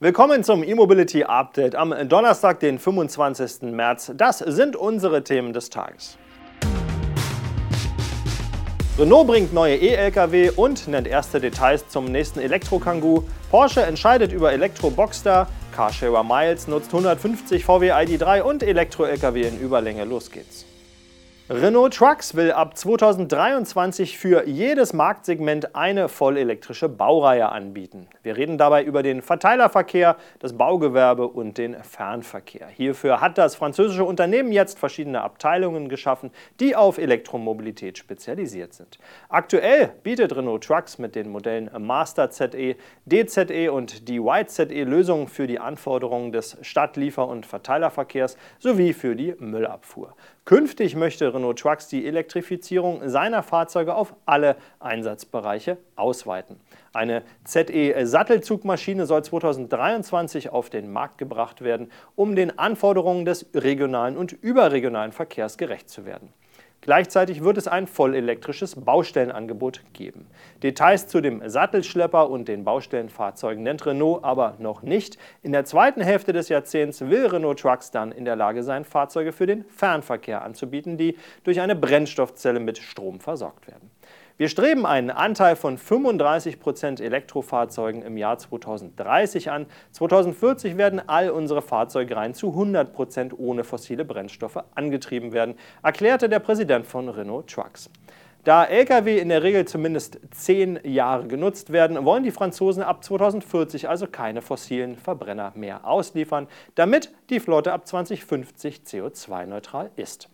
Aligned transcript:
Willkommen 0.00 0.44
zum 0.44 0.62
E-Mobility 0.62 1.24
Update 1.24 1.74
am 1.74 1.92
Donnerstag, 2.08 2.60
den 2.60 2.78
25. 2.78 3.62
März. 3.72 4.12
Das 4.14 4.38
sind 4.38 4.76
unsere 4.76 5.24
Themen 5.24 5.52
des 5.52 5.70
Tages. 5.70 6.16
Renault 8.96 9.26
bringt 9.26 9.52
neue 9.52 9.74
E-Lkw 9.74 10.50
und 10.54 10.86
nennt 10.86 11.08
erste 11.08 11.40
Details 11.40 11.88
zum 11.88 12.04
nächsten 12.04 12.38
Elektro-Kangoo. 12.38 13.24
Porsche 13.50 13.82
entscheidet 13.82 14.32
über 14.32 14.52
Elektro-Boxster. 14.52 15.48
Carsharer 15.74 16.22
Miles 16.22 16.68
nutzt 16.68 16.94
150 16.94 17.64
VW 17.64 17.90
ID3 17.90 18.42
und 18.42 18.62
Elektro-Lkw 18.62 19.48
in 19.48 19.58
Überlänge. 19.58 20.04
Los 20.04 20.30
geht's. 20.30 20.64
Renault 21.50 21.94
Trucks 21.94 22.34
will 22.34 22.52
ab 22.52 22.76
2023 22.76 24.18
für 24.18 24.46
jedes 24.46 24.92
Marktsegment 24.92 25.74
eine 25.74 26.10
vollelektrische 26.10 26.90
Baureihe 26.90 27.48
anbieten. 27.48 28.06
Wir 28.22 28.36
reden 28.36 28.58
dabei 28.58 28.84
über 28.84 29.02
den 29.02 29.22
Verteilerverkehr, 29.22 30.18
das 30.40 30.58
Baugewerbe 30.58 31.26
und 31.26 31.56
den 31.56 31.82
Fernverkehr. 31.82 32.66
Hierfür 32.66 33.22
hat 33.22 33.38
das 33.38 33.56
französische 33.56 34.04
Unternehmen 34.04 34.52
jetzt 34.52 34.78
verschiedene 34.78 35.22
Abteilungen 35.22 35.88
geschaffen, 35.88 36.32
die 36.60 36.76
auf 36.76 36.98
Elektromobilität 36.98 37.96
spezialisiert 37.96 38.74
sind. 38.74 38.98
Aktuell 39.30 39.94
bietet 40.02 40.36
Renault 40.36 40.64
Trucks 40.64 40.98
mit 40.98 41.14
den 41.14 41.30
Modellen 41.30 41.70
Master 41.78 42.28
ZE, 42.28 42.76
DZE 43.06 43.72
und 43.72 44.06
DY-ZE 44.06 44.84
Lösungen 44.84 45.28
für 45.28 45.46
die 45.46 45.60
Anforderungen 45.60 46.30
des 46.30 46.58
Stadtliefer- 46.60 47.26
und 47.26 47.46
Verteilerverkehrs 47.46 48.36
sowie 48.58 48.92
für 48.92 49.16
die 49.16 49.34
Müllabfuhr. 49.38 50.14
Künftig 50.48 50.96
möchte 50.96 51.34
Renault 51.34 51.58
Trucks 51.58 51.88
die 51.88 52.06
Elektrifizierung 52.06 53.06
seiner 53.06 53.42
Fahrzeuge 53.42 53.94
auf 53.94 54.14
alle 54.24 54.56
Einsatzbereiche 54.80 55.76
ausweiten. 55.94 56.58
Eine 56.94 57.22
ZE-Sattelzugmaschine 57.44 59.04
soll 59.04 59.22
2023 59.22 60.48
auf 60.48 60.70
den 60.70 60.90
Markt 60.90 61.18
gebracht 61.18 61.60
werden, 61.60 61.90
um 62.16 62.34
den 62.34 62.58
Anforderungen 62.58 63.26
des 63.26 63.44
regionalen 63.52 64.16
und 64.16 64.32
überregionalen 64.32 65.12
Verkehrs 65.12 65.58
gerecht 65.58 65.90
zu 65.90 66.06
werden. 66.06 66.32
Gleichzeitig 66.80 67.42
wird 67.42 67.58
es 67.58 67.66
ein 67.66 67.86
vollelektrisches 67.86 68.76
Baustellenangebot 68.76 69.82
geben. 69.92 70.26
Details 70.62 71.08
zu 71.08 71.20
dem 71.20 71.46
Sattelschlepper 71.46 72.30
und 72.30 72.48
den 72.48 72.64
Baustellenfahrzeugen 72.64 73.62
nennt 73.62 73.84
Renault 73.84 74.22
aber 74.22 74.54
noch 74.58 74.82
nicht. 74.82 75.18
In 75.42 75.52
der 75.52 75.64
zweiten 75.64 76.00
Hälfte 76.00 76.32
des 76.32 76.48
Jahrzehnts 76.48 77.00
will 77.00 77.26
Renault 77.26 77.58
Trucks 77.58 77.90
dann 77.90 78.12
in 78.12 78.24
der 78.24 78.36
Lage 78.36 78.62
sein, 78.62 78.84
Fahrzeuge 78.84 79.32
für 79.32 79.46
den 79.46 79.64
Fernverkehr 79.64 80.42
anzubieten, 80.42 80.96
die 80.96 81.16
durch 81.44 81.60
eine 81.60 81.74
Brennstoffzelle 81.74 82.60
mit 82.60 82.78
Strom 82.78 83.20
versorgt 83.20 83.66
werden. 83.66 83.90
Wir 84.38 84.48
streben 84.48 84.86
einen 84.86 85.10
Anteil 85.10 85.56
von 85.56 85.76
35 85.78 86.60
Prozent 86.60 87.00
Elektrofahrzeugen 87.00 88.02
im 88.02 88.16
Jahr 88.16 88.38
2030 88.38 89.50
an. 89.50 89.66
2040 89.90 90.76
werden 90.76 91.02
all 91.08 91.30
unsere 91.30 91.60
Fahrzeugreihen 91.60 92.34
zu 92.34 92.50
100 92.50 92.92
Prozent 92.92 93.36
ohne 93.36 93.64
fossile 93.64 94.04
Brennstoffe 94.04 94.62
angetrieben 94.76 95.32
werden, 95.32 95.56
erklärte 95.82 96.28
der 96.28 96.38
Präsident 96.38 96.86
von 96.86 97.08
Renault 97.08 97.48
Trucks. 97.50 97.90
Da 98.44 98.64
Lkw 98.64 99.18
in 99.18 99.28
der 99.28 99.42
Regel 99.42 99.64
zumindest 99.64 100.20
zehn 100.30 100.78
Jahre 100.84 101.26
genutzt 101.26 101.72
werden, 101.72 102.04
wollen 102.04 102.22
die 102.22 102.30
Franzosen 102.30 102.84
ab 102.84 103.02
2040 103.02 103.88
also 103.88 104.06
keine 104.06 104.40
fossilen 104.40 104.94
Verbrenner 104.94 105.50
mehr 105.56 105.84
ausliefern, 105.84 106.46
damit 106.76 107.10
die 107.30 107.40
Flotte 107.40 107.72
ab 107.72 107.88
2050 107.88 108.82
CO2-neutral 108.86 109.90
ist. 109.96 110.28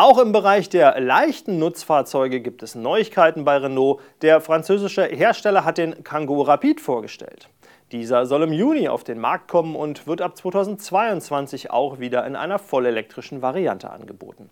Auch 0.00 0.18
im 0.18 0.30
Bereich 0.30 0.68
der 0.68 1.00
leichten 1.00 1.58
Nutzfahrzeuge 1.58 2.40
gibt 2.40 2.62
es 2.62 2.76
Neuigkeiten 2.76 3.44
bei 3.44 3.56
Renault. 3.56 4.00
Der 4.22 4.40
französische 4.40 5.02
Hersteller 5.02 5.64
hat 5.64 5.76
den 5.76 6.04
Kangoo 6.04 6.42
Rapid 6.42 6.80
vorgestellt. 6.80 7.48
Dieser 7.90 8.24
soll 8.24 8.44
im 8.44 8.52
Juni 8.52 8.88
auf 8.88 9.02
den 9.02 9.18
Markt 9.18 9.48
kommen 9.48 9.74
und 9.74 10.06
wird 10.06 10.22
ab 10.22 10.36
2022 10.36 11.72
auch 11.72 11.98
wieder 11.98 12.24
in 12.28 12.36
einer 12.36 12.60
vollelektrischen 12.60 13.42
Variante 13.42 13.90
angeboten. 13.90 14.50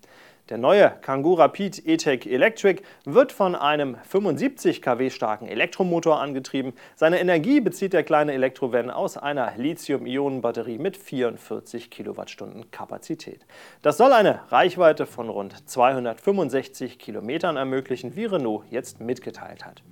Der 0.48 0.58
neue 0.58 0.92
Kangoo 1.00 1.34
Rapid 1.34 1.88
E-Tech 1.88 2.24
Electric 2.24 2.80
wird 3.04 3.32
von 3.32 3.56
einem 3.56 3.96
75 4.04 4.80
kW 4.80 5.10
starken 5.10 5.48
Elektromotor 5.48 6.20
angetrieben. 6.20 6.72
Seine 6.94 7.18
Energie 7.18 7.60
bezieht 7.60 7.92
der 7.92 8.04
kleine 8.04 8.32
Elektrovan 8.32 8.88
aus 8.88 9.16
einer 9.16 9.54
Lithium-Ionen-Batterie 9.56 10.78
mit 10.78 10.96
44 10.96 11.90
Kilowattstunden 11.90 12.70
Kapazität. 12.70 13.44
Das 13.82 13.96
soll 13.96 14.12
eine 14.12 14.40
Reichweite 14.52 15.04
von 15.04 15.30
rund 15.30 15.68
265 15.68 17.00
Kilometern 17.00 17.56
ermöglichen, 17.56 18.14
wie 18.14 18.26
Renault 18.26 18.66
jetzt 18.70 19.00
mitgeteilt 19.00 19.66
hat. 19.66 19.82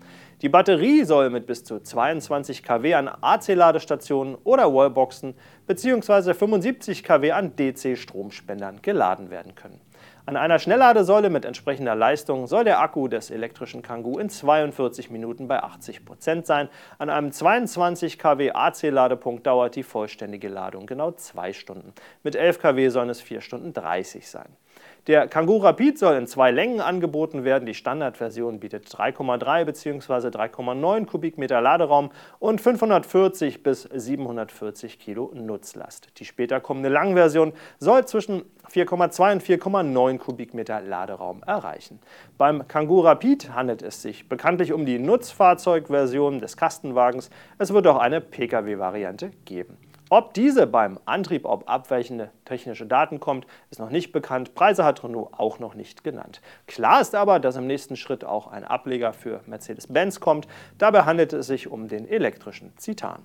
Die 0.40 0.48
Batterie 0.48 1.02
soll 1.02 1.30
mit 1.30 1.48
bis 1.48 1.64
zu 1.64 1.80
22 1.80 2.62
kW 2.62 2.94
an 2.94 3.08
AC-Ladestationen 3.08 4.36
oder 4.44 4.72
Wallboxen 4.72 5.34
bzw. 5.66 6.32
75 6.32 7.02
kW 7.02 7.32
an 7.32 7.56
DC-Stromspendern 7.56 8.82
geladen 8.82 9.30
werden 9.30 9.56
können. 9.56 9.80
An 10.26 10.38
einer 10.38 10.58
Schnellladesäule 10.58 11.28
mit 11.28 11.44
entsprechender 11.44 11.94
Leistung 11.94 12.46
soll 12.46 12.64
der 12.64 12.80
Akku 12.80 13.08
des 13.08 13.30
elektrischen 13.30 13.82
Kangoo 13.82 14.18
in 14.18 14.30
42 14.30 15.10
Minuten 15.10 15.48
bei 15.48 15.62
80 15.62 16.06
Prozent 16.06 16.46
sein. 16.46 16.70
An 16.96 17.10
einem 17.10 17.30
22 17.30 18.18
kW 18.18 18.52
AC-Ladepunkt 18.52 19.46
dauert 19.46 19.76
die 19.76 19.82
vollständige 19.82 20.48
Ladung 20.48 20.86
genau 20.86 21.10
zwei 21.10 21.52
Stunden. 21.52 21.92
Mit 22.22 22.36
11 22.36 22.58
kW 22.58 22.88
sollen 22.88 23.10
es 23.10 23.20
4 23.20 23.42
Stunden 23.42 23.74
30 23.74 24.26
sein. 24.26 24.48
Der 25.06 25.28
Kangoo 25.28 25.58
Rapid 25.58 25.98
soll 25.98 26.14
in 26.16 26.26
zwei 26.26 26.50
Längen 26.50 26.80
angeboten 26.80 27.44
werden. 27.44 27.66
Die 27.66 27.74
Standardversion 27.74 28.58
bietet 28.58 28.88
3,3 28.88 29.66
bzw. 29.66 30.28
3,9 30.28 31.04
Kubikmeter 31.04 31.60
Laderaum 31.60 32.10
und 32.38 32.62
540 32.62 33.62
bis 33.62 33.82
740 33.82 34.98
Kilo 34.98 35.30
Nutzlast. 35.34 36.08
Die 36.18 36.24
später 36.24 36.58
kommende 36.60 36.88
Langversion 36.88 37.52
soll 37.78 38.06
zwischen 38.06 38.44
4,2 38.72 39.32
und 39.32 39.42
4,9 39.42 40.16
Kubikmeter 40.16 40.80
Laderaum 40.80 41.42
erreichen. 41.42 42.00
Beim 42.38 42.66
Kangoo 42.66 43.00
Rapid 43.00 43.54
handelt 43.54 43.82
es 43.82 44.00
sich 44.00 44.30
bekanntlich 44.30 44.72
um 44.72 44.86
die 44.86 44.98
Nutzfahrzeugversion 44.98 46.40
des 46.40 46.56
Kastenwagens. 46.56 47.28
Es 47.58 47.74
wird 47.74 47.86
auch 47.88 47.98
eine 47.98 48.22
Pkw-Variante 48.22 49.32
geben. 49.44 49.76
Ob 50.10 50.34
diese 50.34 50.66
beim 50.66 50.98
Antrieb 51.06 51.46
auf 51.46 51.66
abweichende 51.66 52.30
technische 52.44 52.84
Daten 52.84 53.20
kommt, 53.20 53.46
ist 53.70 53.80
noch 53.80 53.88
nicht 53.88 54.12
bekannt. 54.12 54.54
Preise 54.54 54.84
hat 54.84 55.02
Renault 55.02 55.32
auch 55.32 55.58
noch 55.58 55.74
nicht 55.74 56.04
genannt. 56.04 56.42
Klar 56.66 57.00
ist 57.00 57.14
aber, 57.14 57.40
dass 57.40 57.56
im 57.56 57.66
nächsten 57.66 57.96
Schritt 57.96 58.22
auch 58.22 58.46
ein 58.46 58.64
Ableger 58.64 59.14
für 59.14 59.40
Mercedes-Benz 59.46 60.20
kommt. 60.20 60.46
Dabei 60.76 61.04
handelt 61.04 61.32
es 61.32 61.46
sich 61.46 61.68
um 61.68 61.88
den 61.88 62.06
elektrischen 62.06 62.76
Citan. 62.78 63.22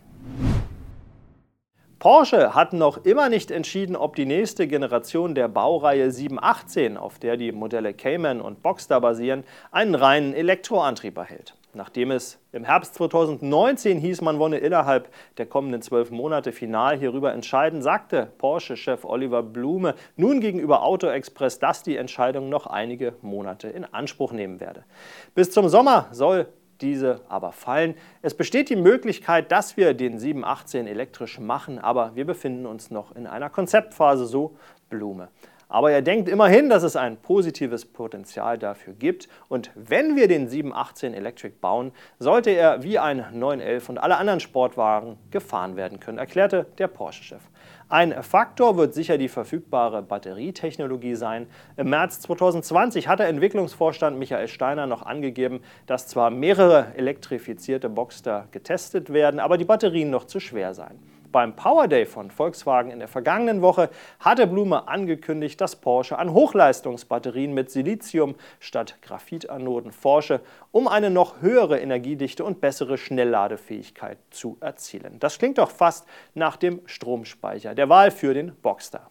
Porsche 2.00 2.56
hat 2.56 2.72
noch 2.72 3.04
immer 3.04 3.28
nicht 3.28 3.52
entschieden, 3.52 3.98
ob 3.98 4.16
die 4.16 4.26
nächste 4.26 4.66
Generation 4.66 5.36
der 5.36 5.50
Baureihe 5.50 6.12
718, 6.12 6.96
auf 6.96 7.20
der 7.20 7.36
die 7.36 7.52
Modelle 7.52 7.94
Cayman 7.94 8.40
und 8.40 8.64
Boxster 8.64 9.02
basieren, 9.02 9.44
einen 9.72 9.96
reinen 9.96 10.34
Elektroantrieb 10.34 11.18
erhält. 11.18 11.56
Nachdem 11.74 12.10
es 12.10 12.40
im 12.52 12.64
Herbst 12.64 12.96
2019 12.96 14.00
hieß, 14.00 14.22
man 14.22 14.40
wolle 14.40 14.58
innerhalb 14.58 15.10
der 15.38 15.46
kommenden 15.46 15.84
zwölf 15.84 16.10
Monate 16.10 16.52
final 16.52 16.98
hierüber 16.98 17.32
entscheiden, 17.32 17.84
sagte 17.84 18.32
Porsche-Chef 18.40 19.06
Oliver 19.06 19.44
Blume 19.44 19.94
nun 20.16 20.42
gegenüber 20.42 20.82
Auto 20.82 21.08
Express, 21.08 21.60
dass 21.60 21.84
die 21.84 21.96
Entscheidung 21.96 22.50
noch 22.50 22.66
einige 22.66 23.14
Monate 23.22 23.68
in 23.68 23.86
Anspruch 23.86 24.32
nehmen 24.32 24.60
werde. 24.60 24.84
Bis 25.36 25.52
zum 25.52 25.70
Sommer 25.70 26.08
soll 26.12 26.48
diese 26.82 27.22
aber 27.30 27.52
fallen. 27.52 27.94
Es 28.22 28.34
besteht 28.34 28.70
die 28.70 28.76
Möglichkeit, 28.76 29.52
dass 29.52 29.78
wir 29.78 29.94
den 29.94 30.18
718 30.18 30.88
elektrisch 30.88 31.40
machen, 31.40 31.78
aber 31.78 32.16
wir 32.16 32.26
befinden 32.26 32.66
uns 32.66 32.90
noch 32.90 33.16
in 33.16 33.28
einer 33.28 33.50
Konzeptphase, 33.50 34.26
so 34.26 34.56
Blume. 34.90 35.28
Aber 35.70 35.92
er 35.92 36.02
denkt 36.02 36.28
immerhin, 36.28 36.68
dass 36.68 36.82
es 36.82 36.96
ein 36.96 37.18
positives 37.18 37.86
Potenzial 37.86 38.58
dafür 38.58 38.94
gibt. 38.94 39.30
Und 39.50 39.70
wenn 39.76 40.16
wir 40.16 40.28
den 40.28 40.50
718 40.50 41.14
Electric 41.14 41.54
bauen, 41.62 41.92
sollte 42.18 42.50
er 42.50 42.82
wie 42.82 42.98
ein 42.98 43.24
911 43.34 43.88
und 43.88 43.98
alle 44.00 44.18
anderen 44.18 44.40
Sportwagen 44.40 45.18
gefahren 45.30 45.76
werden 45.76 46.00
können, 46.00 46.18
erklärte 46.18 46.66
der 46.80 46.88
Porsche-Chef. 46.88 47.44
Ein 47.88 48.24
Faktor 48.24 48.78
wird 48.78 48.96
sicher 48.96 49.20
die 49.20 49.30
verfügbare 49.30 50.02
Batterietechnologie 50.02 51.16
sein. 51.16 51.48
Im 51.78 51.90
März 51.90 52.20
2020 52.22 53.08
hat 53.08 53.20
der 53.20 53.28
Entwicklungsvorstand 53.28 54.18
Michael 54.18 54.48
Steiner 54.48 54.88
noch 54.88 55.04
angegeben, 55.04 55.62
dass 55.86 56.08
zwar 56.08 56.32
mehrere 56.32 56.94
elektrifizierte 56.96 57.90
Boxster 57.90 58.48
getestet 58.52 59.14
werden, 59.14 59.40
aber 59.40 59.58
die 59.58 59.66
Batterien 59.66 60.10
noch 60.10 60.26
zu 60.26 60.40
schwer 60.40 60.74
seien. 60.74 61.00
Beim 61.32 61.56
Power 61.56 61.88
Day 61.88 62.08
von 62.08 62.32
Volkswagen 62.32 62.90
in 62.90 62.98
der 62.98 63.08
vergangenen 63.08 63.62
Woche 63.62 63.92
hatte 64.20 64.48
Blume 64.48 64.88
angekündigt, 64.88 65.62
dass 65.62 65.76
Porsche 65.76 66.18
an 66.18 66.34
Hochleistungsbatterien 66.34 67.54
mit 67.54 67.70
Silizium 67.70 68.34
statt 68.60 68.96
Graphitanoden 69.04 69.92
forsche, 69.92 70.42
um 70.72 70.88
eine 70.88 71.12
noch 71.12 71.42
höhere 71.42 71.80
Energiedichte 71.80 72.44
und 72.44 72.62
bessere 72.62 72.98
Schnellladefähigkeit 72.98 74.18
zu 74.32 74.58
erzielen. 74.60 75.20
Das 75.20 75.38
klingt 75.38 75.60
doch 75.60 75.70
fast 75.70 76.08
nach 76.34 76.58
dem 76.58 76.82
Stromspeicher 76.86 77.76
der 77.76 77.90
Wahl 77.90 78.10
für 78.10 78.34
den 78.34 78.56
Boxster. 78.56 79.08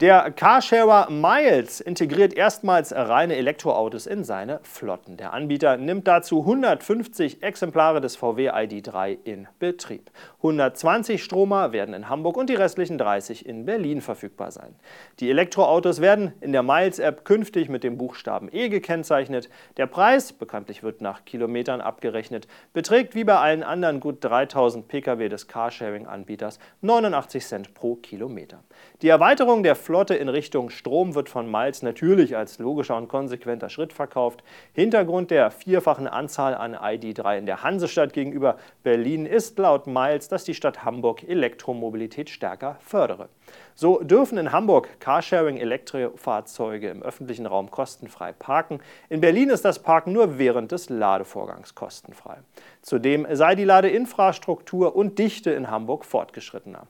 Der 0.00 0.30
Carsharer 0.30 1.10
Miles 1.10 1.78
integriert 1.78 2.32
erstmals 2.32 2.90
reine 2.90 3.36
Elektroautos 3.36 4.06
in 4.06 4.24
seine 4.24 4.60
Flotten. 4.62 5.18
Der 5.18 5.34
Anbieter 5.34 5.76
nimmt 5.76 6.08
dazu 6.08 6.38
150 6.40 7.42
Exemplare 7.42 8.00
des 8.00 8.16
VW 8.16 8.50
ID3 8.50 9.18
in 9.24 9.46
Betrieb. 9.58 10.10
120 10.38 11.22
Stromer 11.22 11.72
werden 11.72 11.94
in 11.94 12.08
Hamburg 12.08 12.38
und 12.38 12.48
die 12.48 12.54
restlichen 12.54 12.96
30 12.96 13.44
in 13.44 13.66
Berlin 13.66 14.00
verfügbar 14.00 14.52
sein. 14.52 14.74
Die 15.18 15.28
Elektroautos 15.28 16.00
werden 16.00 16.32
in 16.40 16.52
der 16.52 16.62
Miles-App 16.62 17.26
künftig 17.26 17.68
mit 17.68 17.84
dem 17.84 17.98
Buchstaben 17.98 18.48
E 18.50 18.70
gekennzeichnet. 18.70 19.50
Der 19.76 19.86
Preis, 19.86 20.32
bekanntlich 20.32 20.82
wird 20.82 21.02
nach 21.02 21.26
Kilometern 21.26 21.82
abgerechnet, 21.82 22.48
beträgt 22.72 23.14
wie 23.14 23.24
bei 23.24 23.36
allen 23.36 23.62
anderen 23.62 24.00
gut 24.00 24.24
3000 24.24 24.88
Pkw 24.88 25.28
des 25.28 25.46
Carsharing-Anbieters 25.46 26.58
89 26.80 27.44
Cent 27.44 27.74
pro 27.74 27.96
Kilometer. 27.96 28.64
Die 29.02 29.08
Erweiterung 29.08 29.62
der 29.62 29.76
Flotte 29.90 30.14
in 30.14 30.28
Richtung 30.28 30.70
Strom 30.70 31.16
wird 31.16 31.28
von 31.28 31.50
Miles 31.50 31.82
natürlich 31.82 32.36
als 32.36 32.60
logischer 32.60 32.96
und 32.96 33.08
konsequenter 33.08 33.68
Schritt 33.68 33.92
verkauft. 33.92 34.44
Hintergrund 34.72 35.32
der 35.32 35.50
vierfachen 35.50 36.06
Anzahl 36.06 36.54
an 36.54 36.76
ID3 36.76 37.38
in 37.38 37.46
der 37.46 37.64
Hansestadt 37.64 38.12
gegenüber 38.12 38.56
Berlin 38.84 39.26
ist 39.26 39.58
laut 39.58 39.88
Miles, 39.88 40.28
dass 40.28 40.44
die 40.44 40.54
Stadt 40.54 40.84
Hamburg 40.84 41.28
Elektromobilität 41.28 42.30
stärker 42.30 42.76
fördere. 42.78 43.30
So 43.74 43.98
dürfen 43.98 44.38
in 44.38 44.52
Hamburg 44.52 45.00
Carsharing-Elektrofahrzeuge 45.00 46.88
im 46.88 47.02
öffentlichen 47.02 47.46
Raum 47.46 47.72
kostenfrei 47.72 48.32
parken. 48.32 48.78
In 49.08 49.20
Berlin 49.20 49.50
ist 49.50 49.64
das 49.64 49.80
Parken 49.80 50.12
nur 50.12 50.38
während 50.38 50.70
des 50.70 50.88
Ladevorgangs 50.88 51.74
kostenfrei. 51.74 52.36
Zudem 52.80 53.26
sei 53.32 53.56
die 53.56 53.64
Ladeinfrastruktur 53.64 54.94
und 54.94 55.18
Dichte 55.18 55.50
in 55.50 55.68
Hamburg 55.68 56.04
fortgeschrittener. 56.04 56.86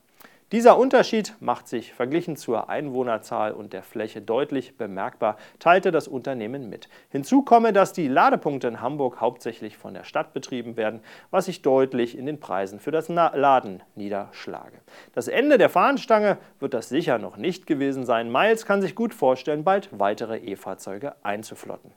Dieser 0.52 0.76
Unterschied 0.76 1.37
macht 1.38 1.69
sich 1.69 1.93
verglichen 1.93 2.35
zur 2.35 2.69
Einwohnerzahl 2.69 3.52
und 3.52 3.73
der 3.73 3.85
Fläche 3.85 4.20
deutlich 4.20 4.76
bemerkbar, 4.76 5.37
teilte 5.61 5.93
das 5.93 6.08
Unternehmen 6.08 6.69
mit. 6.69 6.88
Hinzu 7.08 7.43
komme, 7.43 7.73
dass 7.73 7.93
die 7.93 8.08
Ladepunkte 8.08 8.67
in 8.67 8.81
Hamburg 8.81 9.20
hauptsächlich 9.20 9.76
von 9.76 9.94
der 9.94 10.02
Stadt 10.02 10.32
betrieben 10.32 10.76
werden, 10.76 11.02
was 11.31 11.44
sich 11.44 11.62
deutlich 11.62 12.19
in 12.19 12.26
den 12.26 12.41
Preisen 12.41 12.81
für 12.81 12.91
das 12.91 13.08
Laden 13.08 13.81
niederschlage. 13.94 14.81
Das 15.14 15.29
Ende 15.29 15.56
der 15.56 15.69
Fahnenstange 15.69 16.37
wird 16.58 16.75
das 16.75 16.88
sicher 16.88 17.19
noch 17.19 17.37
nicht 17.37 17.69
gewesen 17.69 18.05
sein. 18.05 18.32
Miles 18.32 18.67
kann 18.67 18.82
sich 18.82 18.97
gut 18.97 19.14
vorstellen, 19.14 19.62
bald 19.62 19.88
weitere 19.93 20.38
E-Fahrzeuge 20.38 21.14
einzuflotten. 21.23 21.93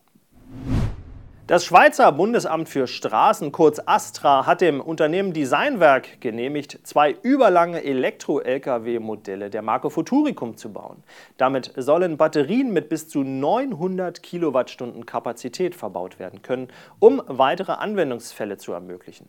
Das 1.45 1.65
Schweizer 1.65 2.09
Bundesamt 2.13 2.69
für 2.69 2.87
Straßen, 2.87 3.51
kurz 3.51 3.81
Astra, 3.85 4.45
hat 4.45 4.61
dem 4.61 4.79
Unternehmen 4.79 5.33
Designwerk 5.33 6.21
genehmigt, 6.21 6.79
zwei 6.83 7.17
überlange 7.21 7.83
Elektro-Lkw-Modelle 7.83 9.49
der 9.49 9.61
Marke 9.61 9.89
Futuricum 9.89 10.55
zu 10.55 10.71
bauen. 10.71 11.03
Damit 11.35 11.73
sollen 11.75 12.15
Batterien 12.15 12.71
mit 12.71 12.87
bis 12.87 13.09
zu 13.09 13.23
900 13.23 14.23
Kilowattstunden 14.23 15.05
Kapazität 15.05 15.75
verbaut 15.75 16.17
werden 16.17 16.41
können, 16.43 16.69
um 16.99 17.21
weitere 17.27 17.73
Anwendungsfälle 17.73 18.55
zu 18.55 18.71
ermöglichen. 18.71 19.27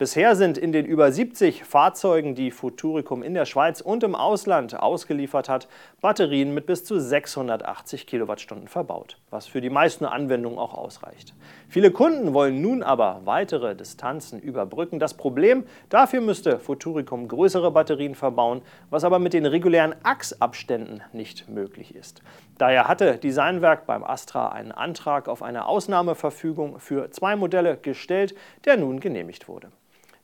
Bisher 0.00 0.34
sind 0.34 0.56
in 0.56 0.72
den 0.72 0.86
über 0.86 1.12
70 1.12 1.62
Fahrzeugen, 1.64 2.34
die 2.34 2.52
Futuricum 2.52 3.22
in 3.22 3.34
der 3.34 3.44
Schweiz 3.44 3.82
und 3.82 4.02
im 4.02 4.14
Ausland 4.14 4.80
ausgeliefert 4.80 5.50
hat, 5.50 5.68
Batterien 6.00 6.54
mit 6.54 6.64
bis 6.64 6.86
zu 6.86 6.98
680 6.98 8.06
Kilowattstunden 8.06 8.66
verbaut, 8.66 9.18
was 9.28 9.46
für 9.46 9.60
die 9.60 9.68
meisten 9.68 10.06
Anwendungen 10.06 10.58
auch 10.58 10.72
ausreicht. 10.72 11.34
Viele 11.68 11.90
Kunden 11.90 12.32
wollen 12.32 12.62
nun 12.62 12.82
aber 12.82 13.20
weitere 13.26 13.76
Distanzen 13.76 14.40
überbrücken. 14.40 15.00
Das 15.00 15.12
Problem, 15.12 15.66
dafür 15.90 16.22
müsste 16.22 16.58
Futuricum 16.58 17.28
größere 17.28 17.70
Batterien 17.70 18.14
verbauen, 18.14 18.62
was 18.88 19.04
aber 19.04 19.18
mit 19.18 19.34
den 19.34 19.44
regulären 19.44 19.94
Achsabständen 20.02 21.02
nicht 21.12 21.50
möglich 21.50 21.94
ist. 21.94 22.22
Daher 22.56 22.88
hatte 22.88 23.18
Designwerk 23.18 23.84
beim 23.84 24.02
Astra 24.02 24.48
einen 24.48 24.72
Antrag 24.72 25.28
auf 25.28 25.42
eine 25.42 25.66
Ausnahmeverfügung 25.66 26.80
für 26.80 27.10
zwei 27.10 27.36
Modelle 27.36 27.76
gestellt, 27.76 28.34
der 28.64 28.78
nun 28.78 29.00
genehmigt 29.00 29.46
wurde. 29.46 29.68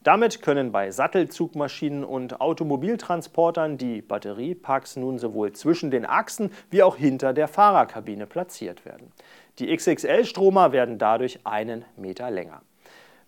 Damit 0.07 0.41
können 0.41 0.71
bei 0.71 0.93
Sattelzugmaschinen 0.93 2.05
und 2.05 2.41
Automobiltransportern 2.41 3.77
die 3.77 4.03
Batteriepacks 4.03 4.95
nun 4.95 5.19
sowohl 5.19 5.51
zwischen 5.51 5.91
den 5.91 6.07
Achsen 6.07 6.53
wie 6.71 6.85
auch 6.85 6.97
hinter 6.97 7.33
der 7.33 7.49
Fahrerkabine 7.49 8.29
platziert 8.29 8.85
werden. 8.85 9.11
Die 9.59 9.75
XXL-Stromer 9.75 10.71
werden 10.71 10.99
dadurch 10.99 11.41
einen 11.43 11.85
Meter 11.97 12.31
länger. 12.31 12.63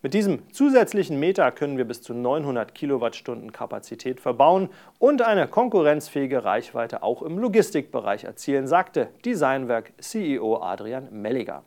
Mit 0.01 0.13
diesem 0.13 0.49
zusätzlichen 0.53 1.19
Meter 1.19 1.51
können 1.51 1.75
wir 1.75 1.83
bis 1.83 2.01
zu 2.01 2.13
900 2.13 2.73
Kilowattstunden 2.73 3.51
Kapazität 3.51 4.21
verbauen 4.21 4.69
und 4.99 5.21
eine 5.21 5.49
konkurrenzfähige 5.49 6.45
Reichweite 6.45 7.03
auch 7.03 7.23
im 7.23 7.39
Logistikbereich 7.39 8.23
erzielen, 8.23 8.67
sagte 8.67 9.09
Designwerk 9.25 9.91
CEO 9.99 10.61
Adrian 10.61 11.09
Melliger. 11.11 11.63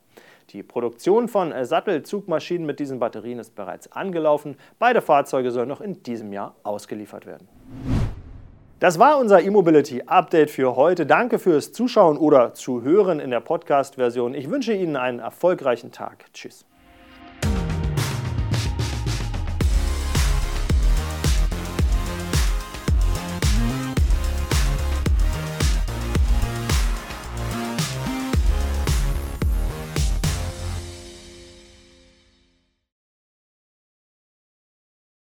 Die 0.53 0.63
Produktion 0.63 1.29
von 1.29 1.53
Sattelzugmaschinen 1.65 2.67
mit 2.67 2.79
diesen 2.79 2.99
Batterien 2.99 3.39
ist 3.39 3.55
bereits 3.55 3.91
angelaufen. 3.91 4.57
Beide 4.79 5.01
Fahrzeuge 5.01 5.51
sollen 5.51 5.69
noch 5.69 5.81
in 5.81 6.03
diesem 6.03 6.31
Jahr 6.31 6.55
ausgeliefert 6.63 7.25
werden. 7.25 7.49
Das 8.79 8.99
war 8.99 9.19
unser 9.19 9.41
E-Mobility 9.41 10.03
Update 10.03 10.51
für 10.51 10.77
heute. 10.77 11.07
Danke 11.07 11.39
fürs 11.39 11.73
Zuschauen 11.73 12.19
oder 12.19 12.53
Zuhören 12.53 13.19
in 13.21 13.31
der 13.31 13.41
Podcast-Version. 13.41 14.35
Ich 14.35 14.51
wünsche 14.51 14.75
Ihnen 14.75 14.97
einen 14.97 15.21
erfolgreichen 15.21 15.91
Tag. 15.91 16.27
Tschüss. 16.35 16.67